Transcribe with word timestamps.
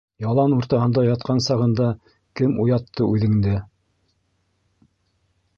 Ялан 0.27 0.53
уртаһында 0.59 1.03
ятҡан 1.07 1.41
сағында 1.49 1.91
кем 2.41 2.57
уятты 2.65 3.07
үҙеңде? 3.17 3.55